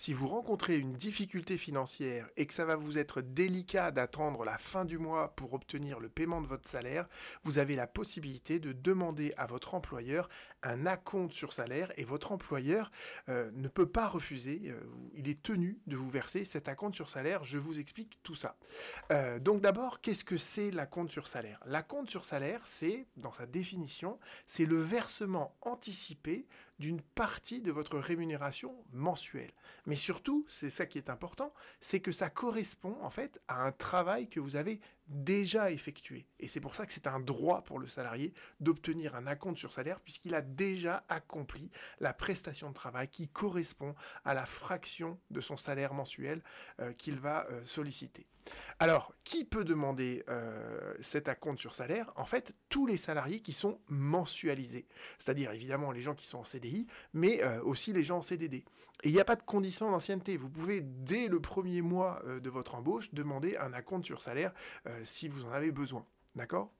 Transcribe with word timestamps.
si 0.00 0.14
vous 0.14 0.28
rencontrez 0.28 0.78
une 0.78 0.94
difficulté 0.94 1.58
financière 1.58 2.26
et 2.38 2.46
que 2.46 2.54
ça 2.54 2.64
va 2.64 2.74
vous 2.74 2.96
être 2.96 3.20
délicat 3.20 3.90
d'attendre 3.90 4.46
la 4.46 4.56
fin 4.56 4.86
du 4.86 4.96
mois 4.96 5.34
pour 5.36 5.52
obtenir 5.52 6.00
le 6.00 6.08
paiement 6.08 6.40
de 6.40 6.46
votre 6.46 6.66
salaire, 6.66 7.06
vous 7.44 7.58
avez 7.58 7.76
la 7.76 7.86
possibilité 7.86 8.58
de 8.58 8.72
demander 8.72 9.34
à 9.36 9.44
votre 9.44 9.74
employeur 9.74 10.30
un 10.62 10.86
acompte 10.86 11.34
sur 11.34 11.52
salaire 11.52 11.92
et 11.98 12.04
votre 12.04 12.32
employeur 12.32 12.90
euh, 13.28 13.50
ne 13.52 13.68
peut 13.68 13.90
pas 13.90 14.08
refuser, 14.08 14.62
euh, 14.68 14.80
il 15.12 15.28
est 15.28 15.42
tenu 15.42 15.78
de 15.86 15.96
vous 15.96 16.08
verser 16.08 16.46
cet 16.46 16.68
acompte 16.68 16.94
sur 16.94 17.10
salaire. 17.10 17.44
Je 17.44 17.58
vous 17.58 17.78
explique 17.78 18.18
tout 18.22 18.34
ça. 18.34 18.56
Euh, 19.12 19.38
donc 19.38 19.60
d'abord, 19.60 20.00
qu'est-ce 20.00 20.24
que 20.24 20.38
c'est 20.38 20.70
l'acompte 20.70 21.10
sur 21.10 21.28
salaire? 21.28 21.60
L'acompte 21.66 22.08
sur 22.08 22.24
salaire, 22.24 22.62
c'est, 22.64 23.06
dans 23.18 23.34
sa 23.34 23.44
définition, 23.44 24.18
c'est 24.46 24.64
le 24.64 24.80
versement 24.80 25.54
anticipé 25.60 26.46
d'une 26.80 27.00
partie 27.00 27.60
de 27.60 27.70
votre 27.70 27.98
rémunération 27.98 28.74
mensuelle. 28.92 29.52
Mais 29.86 29.94
surtout, 29.94 30.46
c'est 30.48 30.70
ça 30.70 30.86
qui 30.86 30.98
est 30.98 31.10
important, 31.10 31.52
c'est 31.80 32.00
que 32.00 32.10
ça 32.10 32.30
correspond 32.30 32.96
en 33.02 33.10
fait 33.10 33.40
à 33.48 33.62
un 33.62 33.70
travail 33.70 34.28
que 34.28 34.40
vous 34.40 34.56
avez 34.56 34.80
déjà 35.10 35.70
effectué. 35.70 36.26
Et 36.38 36.48
c'est 36.48 36.60
pour 36.60 36.74
ça 36.74 36.86
que 36.86 36.92
c'est 36.92 37.06
un 37.06 37.20
droit 37.20 37.62
pour 37.62 37.78
le 37.78 37.86
salarié 37.86 38.32
d'obtenir 38.60 39.14
un 39.16 39.26
acompte 39.26 39.58
sur 39.58 39.72
salaire 39.72 40.00
puisqu'il 40.00 40.34
a 40.34 40.40
déjà 40.40 41.04
accompli 41.08 41.70
la 41.98 42.14
prestation 42.14 42.70
de 42.70 42.74
travail 42.74 43.08
qui 43.08 43.28
correspond 43.28 43.94
à 44.24 44.34
la 44.34 44.46
fraction 44.46 45.18
de 45.30 45.40
son 45.40 45.56
salaire 45.56 45.94
mensuel 45.94 46.42
euh, 46.80 46.92
qu'il 46.92 47.18
va 47.18 47.46
euh, 47.50 47.60
solliciter. 47.66 48.26
Alors, 48.78 49.12
qui 49.24 49.44
peut 49.44 49.64
demander 49.64 50.24
euh, 50.28 50.94
cet 51.00 51.28
acompte 51.28 51.58
sur 51.58 51.74
salaire? 51.74 52.10
En 52.16 52.24
fait, 52.24 52.54
tous 52.68 52.86
les 52.86 52.96
salariés 52.96 53.40
qui 53.40 53.52
sont 53.52 53.80
mensualisés. 53.88 54.86
C'est-à-dire 55.18 55.50
évidemment 55.52 55.92
les 55.92 56.00
gens 56.00 56.14
qui 56.14 56.26
sont 56.26 56.38
en 56.38 56.44
CDI, 56.44 56.86
mais 57.12 57.44
aussi 57.60 57.92
les 57.92 58.04
gens 58.04 58.18
en 58.18 58.22
CDD. 58.22 58.64
Il 59.04 59.12
n'y 59.12 59.20
a 59.20 59.24
pas 59.24 59.36
de 59.36 59.42
condition 59.42 59.90
d'ancienneté. 59.90 60.36
Vous 60.36 60.50
pouvez, 60.50 60.80
dès 60.82 61.28
le 61.28 61.40
premier 61.40 61.82
mois 61.82 62.22
de 62.26 62.50
votre 62.50 62.74
embauche, 62.74 63.12
demander 63.12 63.56
un 63.56 63.72
acompte 63.72 64.04
sur 64.04 64.22
salaire 64.22 64.52
si 65.04 65.28
vous 65.28 65.44
en 65.44 65.52
avez 65.52 65.70
besoin. 65.72 66.04
D'accord? 66.34 66.72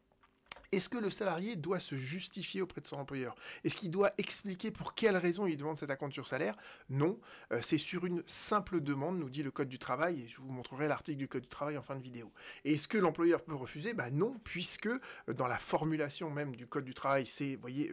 Est-ce 0.73 0.89
que 0.89 0.99
le 0.99 1.11
salarié 1.11 1.57
doit 1.57 1.81
se 1.81 1.97
justifier 1.97 2.63
auprès 2.63 2.81
de 2.81 2.87
son 2.87 2.97
employeur? 2.97 3.35
Est-ce 3.65 3.77
qu'il 3.77 3.91
doit 3.91 4.13
expliquer 4.19 4.71
pour 4.71 4.95
quelle 4.95 5.17
raison 5.17 5.47
il 5.47 5.57
demande 5.57 5.77
cet 5.77 5.91
acompte 5.91 6.13
sur 6.13 6.29
salaire? 6.29 6.57
Non, 6.89 7.19
euh, 7.53 7.61
c'est 7.63 7.79
sur 7.79 8.07
une 8.07 8.23
simple 8.27 8.81
demande, 8.81 9.19
nous 9.19 9.31
dit 9.31 9.43
le 9.43 9.51
Code 9.51 9.69
du 9.69 9.79
travail, 9.79 10.23
et 10.23 10.29
je 10.29 10.41
vous 10.41 10.51
montrerai 10.51 10.87
l'article 10.87 11.19
du 11.19 11.29
Code 11.29 11.43
du 11.43 11.49
travail 11.49 11.77
en 11.77 11.83
fin 11.83 11.97
de 11.97 12.03
vidéo. 12.03 12.33
Est-ce 12.65 12.89
que 12.89 12.99
l'employeur 12.99 13.43
peut 13.43 13.55
refuser? 13.55 13.95
Bah 13.95 14.11
non, 14.11 14.39
puisque 14.45 14.87
euh, 14.87 15.01
dans 15.35 15.49
la 15.49 15.59
formulation 15.59 16.31
même 16.31 16.55
du 16.55 16.67
Code 16.67 16.85
du 16.85 16.95
travail, 16.95 17.27
c'est, 17.27 17.57
voyez, 17.57 17.93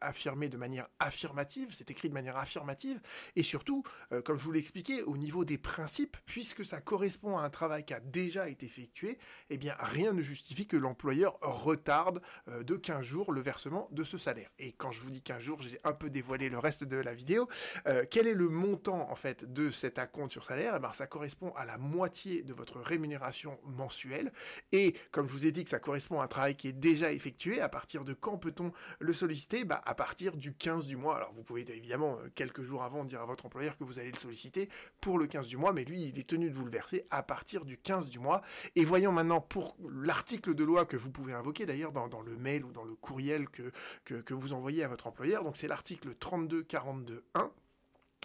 affirmé 0.00 0.48
de 0.48 0.56
manière 0.56 0.88
affirmative, 1.00 1.68
c'est 1.72 1.90
écrit 1.90 2.08
de 2.08 2.14
manière 2.14 2.36
affirmative, 2.36 3.00
et 3.36 3.42
surtout, 3.42 3.82
euh, 4.12 4.22
comme 4.22 4.38
je 4.38 4.44
vous 4.44 4.52
l'ai 4.52 4.60
expliqué, 4.60 5.02
au 5.02 5.16
niveau 5.16 5.44
des 5.44 5.58
principes, 5.58 6.16
puisque 6.24 6.64
ça 6.64 6.80
correspond 6.80 7.38
à 7.38 7.42
un 7.42 7.50
travail 7.50 7.84
qui 7.84 7.94
a 7.94 8.00
déjà 8.00 8.48
été 8.48 8.66
effectué, 8.66 9.18
eh 9.50 9.56
bien 9.56 9.74
rien 9.78 10.12
ne 10.12 10.22
justifie 10.22 10.66
que 10.66 10.76
l'employeur 10.76 11.38
retarde 11.40 12.11
euh, 12.48 12.62
de 12.62 12.76
15 12.76 13.02
jours 13.02 13.32
le 13.32 13.40
versement 13.40 13.88
de 13.90 14.04
ce 14.04 14.18
salaire. 14.18 14.50
Et 14.58 14.72
quand 14.72 14.92
je 14.92 15.00
vous 15.00 15.10
dis 15.10 15.22
15 15.22 15.40
jours, 15.40 15.62
j'ai 15.62 15.78
un 15.84 15.92
peu 15.92 16.10
dévoilé 16.10 16.48
le 16.48 16.58
reste 16.58 16.84
de 16.84 16.96
la 16.96 17.14
vidéo. 17.14 17.48
Euh, 17.86 18.04
quel 18.10 18.26
est 18.26 18.34
le 18.34 18.48
montant 18.48 19.10
en 19.10 19.14
fait 19.14 19.50
de 19.52 19.70
cet 19.70 19.98
acompte 19.98 20.32
sur 20.32 20.44
salaire? 20.44 20.74
Eh 20.76 20.80
ben, 20.80 20.92
Ça 20.92 21.06
correspond 21.06 21.52
à 21.56 21.64
la 21.64 21.78
moitié 21.78 22.42
de 22.42 22.52
votre 22.52 22.80
rémunération 22.80 23.58
mensuelle. 23.64 24.32
Et 24.72 24.94
comme 25.10 25.28
je 25.28 25.32
vous 25.32 25.46
ai 25.46 25.52
dit 25.52 25.64
que 25.64 25.70
ça 25.70 25.78
correspond 25.78 26.20
à 26.20 26.24
un 26.24 26.28
travail 26.28 26.56
qui 26.56 26.68
est 26.68 26.72
déjà 26.72 27.12
effectué, 27.12 27.60
à 27.60 27.68
partir 27.68 28.04
de 28.04 28.14
quand 28.14 28.38
peut-on 28.38 28.72
le 28.98 29.12
solliciter? 29.12 29.64
Bah, 29.64 29.80
À 29.84 29.94
partir 29.94 30.36
du 30.36 30.54
15 30.54 30.86
du 30.86 30.96
mois. 30.96 31.16
Alors 31.16 31.32
vous 31.32 31.42
pouvez 31.42 31.62
évidemment 31.70 32.18
euh, 32.18 32.28
quelques 32.34 32.62
jours 32.62 32.82
avant 32.82 33.04
dire 33.04 33.20
à 33.20 33.26
votre 33.26 33.46
employeur 33.46 33.76
que 33.76 33.84
vous 33.84 33.98
allez 33.98 34.10
le 34.10 34.16
solliciter 34.16 34.68
pour 35.00 35.18
le 35.18 35.26
15 35.26 35.46
du 35.48 35.56
mois, 35.56 35.72
mais 35.72 35.84
lui 35.84 36.04
il 36.04 36.18
est 36.18 36.28
tenu 36.28 36.50
de 36.50 36.54
vous 36.54 36.64
le 36.64 36.70
verser 36.70 37.06
à 37.10 37.22
partir 37.22 37.64
du 37.64 37.78
15 37.78 38.08
du 38.08 38.18
mois. 38.18 38.42
Et 38.76 38.84
voyons 38.84 39.12
maintenant 39.12 39.40
pour 39.40 39.76
l'article 39.90 40.54
de 40.54 40.64
loi 40.64 40.84
que 40.84 40.96
vous 40.96 41.10
pouvez 41.10 41.32
invoquer 41.32 41.66
d'ailleurs 41.66 41.92
dans 41.92 42.01
dans, 42.08 42.20
le 42.20 42.36
mail 42.36 42.64
ou 42.64 42.72
dans 42.72 42.84
le 42.84 42.94
courriel 42.94 43.48
que, 43.48 44.34
vous 44.34 44.52
envoyez 44.52 44.84
à 44.84 44.88
votre 44.88 45.06
employeur. 45.06 45.44
Donc 45.44 45.56
c'est 45.56 45.68
l'article 45.68 46.14
3242.1 46.20 47.50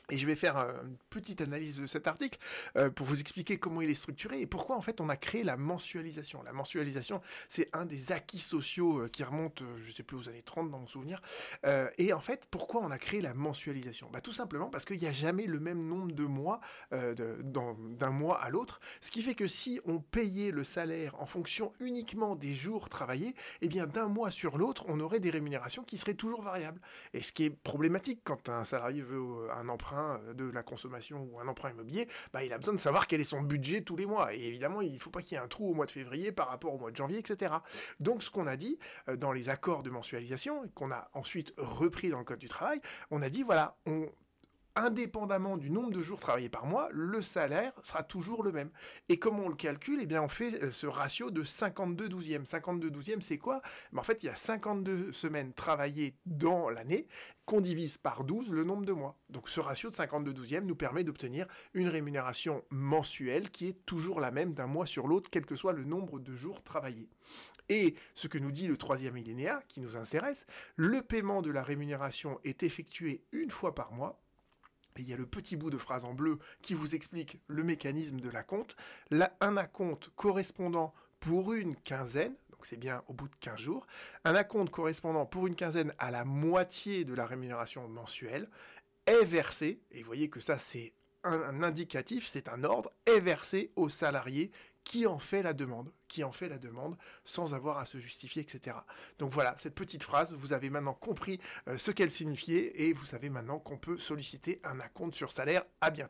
et 0.09 0.18
je 0.18 0.25
vais 0.25 0.35
faire 0.35 0.57
une 0.57 0.97
petite 1.09 1.41
analyse 1.41 1.79
de 1.79 1.85
cet 1.85 2.07
article 2.07 2.40
euh, 2.75 2.90
pour 2.90 3.06
vous 3.06 3.19
expliquer 3.19 3.57
comment 3.57 3.81
il 3.81 3.90
est 3.90 3.95
structuré 3.95 4.41
et 4.41 4.47
pourquoi 4.47 4.78
en 4.78 4.81
fait 4.81 5.01
on 5.01 5.09
a 5.09 5.18
créé 5.18 5.44
la 5.44 5.57
mensualisation. 5.57 6.41
La 6.44 6.53
mensualisation, 6.53 7.22
c'est 7.50 7.69
un 7.73 7.85
des 7.85 8.12
acquis 8.12 8.40
sociaux 8.40 9.01
euh, 9.01 9.07
qui 9.09 9.23
remonte, 9.23 9.62
euh, 9.62 9.78
je 9.84 9.91
sais 9.91 10.03
plus 10.03 10.18
aux 10.18 10.29
années 10.29 10.44
30 10.44 10.72
dans 10.72 10.79
mon 10.79 10.88
souvenir. 10.88 11.22
et 11.97 12.13
en 12.13 12.19
fait, 12.19 12.47
pourquoi 12.50 12.81
on 12.81 12.91
a 12.91 12.97
créé 12.97 13.22
la 13.22 13.34
mensualisation? 13.34 14.09
Bah 14.12 14.22
tout 14.22 14.34
simplement 14.34 14.69
parce 14.69 14.85
qu'il 14.85 14.97
n'y 14.97 15.07
a 15.07 15.12
jamais 15.12 15.45
le 15.45 15.59
même 15.59 15.85
nombre 15.88 16.13
de 16.13 16.24
mois 16.24 16.59
d'un 16.91 18.12
mois 18.12 18.41
à 18.41 18.50
l'autre. 18.50 18.79
Ce 19.01 19.12
qui 19.12 19.22
fait 19.22 19.35
que 19.35 19.47
si 19.47 19.79
on 19.85 20.00
payait 20.00 20.51
le 20.51 20.63
salaire 20.63 21.19
en 21.19 21.25
fonction 21.25 21.74
uniquement 21.79 22.35
des 22.35 22.53
jours 22.53 22.89
travaillés, 22.89 23.35
eh 23.62 23.68
bien 23.68 23.88
d'un 23.88 24.07
mois 24.07 24.31
sur 24.31 24.57
l'autre, 24.57 24.85
on 24.88 25.00
aurait 25.00 25.19
des 25.19 25.29
rémunérations 25.29 25.84
qui 25.84 25.97
seraient 25.97 26.13
toujours 26.13 26.41
variables. 26.41 26.81
Et 27.13 27.22
ce 27.22 27.31
qui 27.31 27.45
est 27.45 27.50
problématique 27.50 28.22
quand 28.24 28.50
un 28.50 28.63
salarié 28.63 29.01
veut 29.01 29.51
un 29.51 29.68
emprunt 29.69 29.97
de 30.34 30.50
la 30.50 30.63
consommation 30.63 31.28
ou 31.31 31.40
un 31.40 31.47
emprunt 31.47 31.72
immobilier, 31.72 32.08
bah, 32.34 32.44
il 32.44 32.53
a 32.53 32.58
besoin 32.58 32.74
de 32.74 32.80
savoir 32.80 33.08
quel 33.08 33.22
est 33.22 33.25
son 33.25 33.41
budget 33.41 33.81
tous 33.81 33.96
les 33.96 34.06
mois. 34.06 34.34
Et 34.34 34.44
évidemment, 34.46 34.81
il 34.81 34.94
ne 34.94 35.00
faut 35.00 35.09
pas 35.09 35.22
qu'il 35.22 35.35
y 35.38 35.40
ait 35.40 35.44
un 35.44 35.47
trou 35.47 35.69
au 35.69 35.74
mois 35.74 35.85
de 35.85 35.91
février 35.91 36.31
par 36.31 36.50
rapport 36.50 36.74
au 36.74 36.78
mois 36.78 36.91
de 36.91 36.96
janvier, 36.96 37.19
etc. 37.19 37.56
Donc, 38.00 38.24
ce 38.24 38.30
qu'on 38.30 38.47
a 38.47 38.56
dit 38.56 38.80
euh, 39.09 39.16
dans 39.16 39.31
les 39.31 39.50
accords 39.50 39.84
de 39.84 39.90
mensualisation, 39.90 40.68
qu'on 40.75 40.91
a 40.91 41.09
ensuite 41.13 41.53
repris 41.57 42.09
dans 42.09 42.19
le 42.19 42.25
Code 42.25 42.40
du 42.40 42.50
travail, 42.50 42.81
on 43.12 43.22
a 43.22 43.30
dit, 43.30 43.44
voilà, 43.44 43.78
on 43.86 44.09
indépendamment 44.77 45.57
du 45.57 45.69
nombre 45.69 45.91
de 45.91 46.01
jours 46.01 46.19
travaillés 46.19 46.49
par 46.49 46.65
mois, 46.65 46.89
le 46.91 47.21
salaire 47.21 47.73
sera 47.83 48.03
toujours 48.03 48.43
le 48.43 48.51
même. 48.51 48.69
Et 49.09 49.17
comment 49.17 49.45
on 49.45 49.49
le 49.49 49.55
calcule? 49.55 49.99
Eh 50.01 50.05
bien, 50.05 50.21
on 50.21 50.27
fait 50.27 50.63
euh, 50.63 50.71
ce 50.71 50.88
ratio 50.88 51.31
de 51.31 51.43
52 51.43 52.09
douzièmes. 52.09 52.45
52 52.45 52.89
douzièmes, 52.89 53.21
c'est 53.21 53.38
quoi? 53.38 53.61
Ben, 53.91 53.99
En 53.99 54.03
fait, 54.03 54.23
il 54.23 54.27
y 54.27 54.29
a 54.29 54.35
52 54.35 55.11
semaines 55.11 55.53
travaillées 55.53 56.15
dans 56.25 56.69
l'année 56.69 57.07
qu'on 57.45 57.61
divise 57.61 57.97
par 57.97 58.25
12 58.25 58.51
le 58.51 58.65
nombre 58.65 58.85
de 58.85 58.91
mois. 58.91 59.17
Donc 59.29 59.47
ce 59.47 59.61
ratio 59.61 59.89
de 59.89 59.95
52 59.95 60.33
douzièmes 60.33 60.65
nous 60.65 60.75
permet 60.75 61.05
d'obtenir 61.05 61.47
une 61.73 61.88
rémunération 61.88 62.63
mensuelle 62.69 63.49
qui 63.49 63.67
est 63.67 63.85
toujours 63.85 64.19
la 64.19 64.31
même 64.31 64.53
d'un 64.53 64.67
mois 64.67 64.85
sur 64.85 65.07
l'autre, 65.07 65.29
quel 65.31 65.45
que 65.45 65.55
soit 65.55 65.71
le 65.71 65.85
nombre 65.85 66.19
de 66.19 66.35
jours 66.35 66.61
travaillés. 66.61 67.09
Et 67.69 67.95
ce 68.15 68.27
que 68.27 68.38
nous 68.38 68.51
dit 68.51 68.67
le 68.67 68.77
troisième 68.77 69.13
millénaire, 69.13 69.61
qui 69.67 69.79
nous 69.79 69.95
intéresse, 69.95 70.45
le 70.75 71.01
paiement 71.01 71.41
de 71.41 71.51
la 71.51 71.63
rémunération 71.63 72.39
est 72.44 72.63
effectué 72.63 73.23
une 73.31 73.49
fois 73.49 73.73
par 73.73 73.94
mois 73.94 74.19
il 75.00 75.09
y 75.09 75.13
a 75.13 75.18
le 75.18 75.25
petit 75.25 75.56
bout 75.56 75.69
de 75.69 75.78
phrase 75.78 76.06
en 76.06 76.13
bleu 76.13 76.40
qui 76.62 76.74
vous 76.74 76.96
explique 76.96 77.40
le 77.47 77.63
mécanisme 77.63 78.19
de 78.19 78.30
la 78.30 78.44
compte. 78.44 78.75
Là, 79.12 79.35
un 79.41 79.58
acompte 79.58 80.09
correspondant 80.16 80.94
pour 81.19 81.53
une 81.53 81.75
quinzaine, 81.75 82.35
donc 82.52 82.66
c'est 82.66 82.78
bien 82.78 83.03
au 83.07 83.13
bout 83.13 83.28
de 83.28 83.36
15 83.40 83.59
jours, 83.59 83.88
un 84.24 84.36
acompte 84.36 84.72
correspondant 84.72 85.25
pour 85.25 85.47
une 85.47 85.56
quinzaine 85.56 85.94
à 85.97 86.12
la 86.12 86.25
moitié 86.25 87.06
de 87.06 87.13
la 87.13 87.25
rémunération 87.25 87.88
mensuelle 87.88 88.50
est 89.06 89.25
versé, 89.25 89.81
et 89.91 90.02
vous 90.02 90.07
voyez 90.07 90.30
que 90.30 90.40
ça 90.40 90.57
c'est 90.59 90.94
un, 91.24 91.63
indicatif, 91.63 92.28
c'est 92.28 92.47
un 92.47 92.63
ordre, 92.63 92.91
est 93.06 93.19
versé 93.19 93.72
au 93.75 93.90
salarié 93.90 94.52
qui 94.88 95.06
en 95.06 95.20
fait 95.20 95.44
la 95.44 95.52
demande, 95.52 95.92
qui 96.08 96.24
en 96.24 96.31
fait 96.31 96.48
la 96.48 96.58
demande 96.58 96.96
sans 97.25 97.53
avoir 97.53 97.78
à 97.78 97.84
se 97.84 97.98
justifier, 97.98 98.42
etc. 98.42 98.78
Donc 99.20 99.34
voilà, 99.34 99.53
cette 99.58 99.75
petite 99.75 100.02
phrase, 100.02 100.31
vous 100.31 100.53
avez 100.53 100.70
maintenant 100.70 100.94
compris 100.94 101.42
euh, 101.68 101.78
ce 101.78 101.92
qu'elle 101.92 102.09
signifiait 102.09 102.72
et 102.81 102.94
vous 102.94 103.03
savez 103.03 103.30
maintenant 103.30 103.59
qu'on 103.59 103.78
peut 103.78 103.98
solliciter 103.98 104.62
un 104.64 104.80
acompte 104.80 105.14
sur 105.14 105.34
salaire. 105.34 105.66
À 105.81 105.90
bientôt. 105.90 106.06